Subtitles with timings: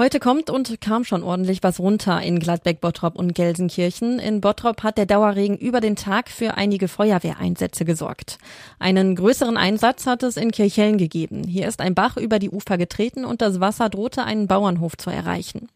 [0.00, 4.18] Heute kommt und kam schon ordentlich was runter in Gladbeck, Bottrop und Gelsenkirchen.
[4.18, 8.38] In Bottrop hat der Dauerregen über den Tag für einige Feuerwehreinsätze gesorgt.
[8.78, 11.44] Einen größeren Einsatz hat es in Kirchhellen gegeben.
[11.46, 15.10] Hier ist ein Bach über die Ufer getreten und das Wasser drohte einen Bauernhof zu
[15.10, 15.68] erreichen.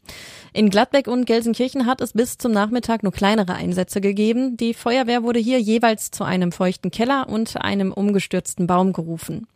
[0.55, 4.57] In Gladbeck und Gelsenkirchen hat es bis zum Nachmittag nur kleinere Einsätze gegeben.
[4.57, 9.47] Die Feuerwehr wurde hier jeweils zu einem feuchten Keller und einem umgestürzten Baum gerufen.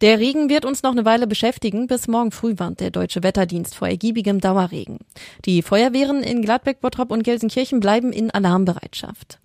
[0.00, 1.86] Der Regen wird uns noch eine Weile beschäftigen.
[1.86, 4.98] Bis morgen früh warnt der Deutsche Wetterdienst vor ergiebigem Dauerregen.
[5.44, 9.38] Die Feuerwehren in Gladbeck, Bottrop und Gelsenkirchen bleiben in Alarmbereitschaft.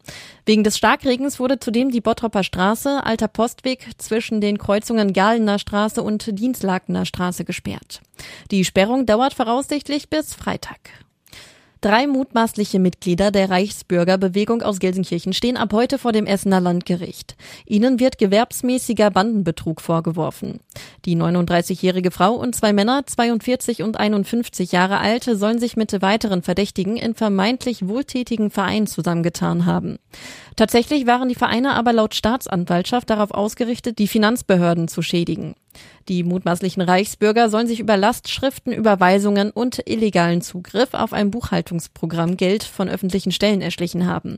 [0.46, 6.02] Wegen des Starkregens wurde zudem die Bottropper Straße, Alter Postweg zwischen den Kreuzungen Galener Straße
[6.02, 8.02] und Dienstlakener Straße gesperrt.
[8.52, 10.80] Die Sperrung dauert voraussichtlich bis Freitag.
[11.86, 17.36] Drei mutmaßliche Mitglieder der Reichsbürgerbewegung aus Gelsenkirchen stehen ab heute vor dem Essener Landgericht.
[17.68, 20.62] Ihnen wird gewerbsmäßiger Bandenbetrug vorgeworfen.
[21.06, 26.42] Die 39-jährige Frau und zwei Männer, 42 und 51 Jahre alt, sollen sich mit weiteren
[26.42, 30.00] Verdächtigen in vermeintlich wohltätigen Vereinen zusammengetan haben.
[30.56, 35.54] Tatsächlich waren die Vereine aber laut Staatsanwaltschaft darauf ausgerichtet, die Finanzbehörden zu schädigen.
[36.08, 42.64] Die mutmaßlichen Reichsbürger sollen sich über Lastschriften, Überweisungen und illegalen Zugriff auf ein Buchhaltungsprogramm Geld
[42.64, 44.38] von öffentlichen Stellen erschlichen haben.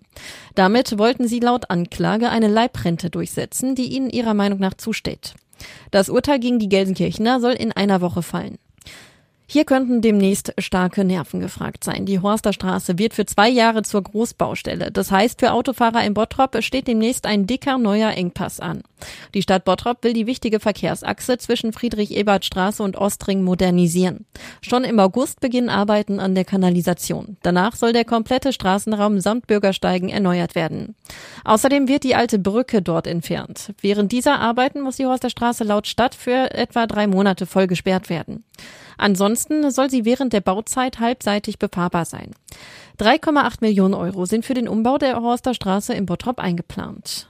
[0.56, 5.36] Damit wollten sie laut Anklage eine Leibrente durchsetzen, die ihnen ihrer Meinung nach zusteht.
[5.92, 8.58] Das Urteil gegen die Gelsenkirchener soll in einer Woche fallen.
[9.50, 12.06] Hier könnten demnächst starke Nerven gefragt sein.
[12.06, 14.92] Die Horsterstraße wird für zwei Jahre zur Großbaustelle.
[14.92, 18.84] Das heißt, für Autofahrer in Bottrop steht demnächst ein dicker neuer Engpass an.
[19.34, 24.26] Die Stadt Bottrop will die wichtige Verkehrsachse zwischen Friedrich-Ebert-Straße und Ostring modernisieren.
[24.62, 27.38] Schon im August beginnen Arbeiten an der Kanalisation.
[27.42, 30.96] Danach soll der komplette Straßenraum samt Bürgersteigen erneuert werden.
[31.46, 33.74] Außerdem wird die alte Brücke dort entfernt.
[33.80, 38.44] Während dieser Arbeiten muss die Horsterstraße laut Stadt für etwa drei Monate voll gesperrt werden.
[38.98, 42.32] Ansonsten soll sie während der Bauzeit halbseitig befahrbar sein.
[43.00, 47.30] 3,8 Millionen Euro sind für den Umbau der Horster Straße in Bottrop eingeplant.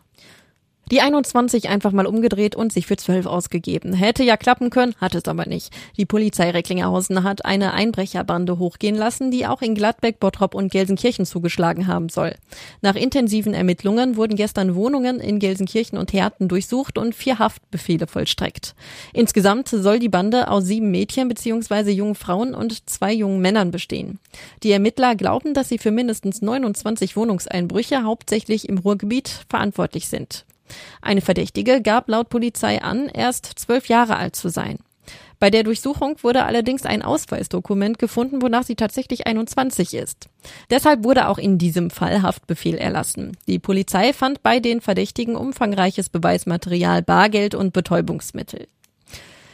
[0.89, 3.93] Die 21 einfach mal umgedreht und sich für 12 ausgegeben.
[3.93, 5.73] Hätte ja klappen können, hat es aber nicht.
[5.97, 11.25] Die Polizei Recklinghausen hat eine Einbrecherbande hochgehen lassen, die auch in Gladbeck, Bottrop und Gelsenkirchen
[11.25, 12.35] zugeschlagen haben soll.
[12.81, 18.73] Nach intensiven Ermittlungen wurden gestern Wohnungen in Gelsenkirchen und Herten durchsucht und vier Haftbefehle vollstreckt.
[19.11, 21.91] Insgesamt soll die Bande aus sieben Mädchen bzw.
[21.91, 24.19] jungen Frauen und zwei jungen Männern bestehen.
[24.63, 30.45] Die Ermittler glauben, dass sie für mindestens 29 Wohnungseinbrüche hauptsächlich im Ruhrgebiet verantwortlich sind.
[31.01, 34.77] Eine Verdächtige gab laut Polizei an, erst zwölf Jahre alt zu sein.
[35.39, 40.29] Bei der Durchsuchung wurde allerdings ein Ausweisdokument gefunden, wonach sie tatsächlich 21 ist.
[40.71, 43.37] Deshalb wurde auch in diesem Fall Haftbefehl erlassen.
[43.47, 48.67] Die Polizei fand bei den Verdächtigen umfangreiches Beweismaterial, Bargeld und Betäubungsmittel.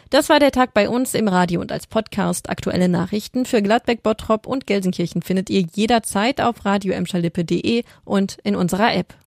[0.10, 2.50] Das war der Tag bei uns im Radio und als Podcast.
[2.50, 6.94] Aktuelle Nachrichten für Gladbeck, Bottrop und Gelsenkirchen findet ihr jederzeit auf radio
[8.06, 9.16] und in unserer App.